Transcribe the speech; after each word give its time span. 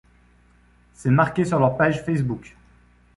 C'est 0.95 1.11
marqué 1.11 1.45
sur 1.45 1.59
leur 1.59 1.77
page 1.77 2.01
Facebook. 2.03 2.55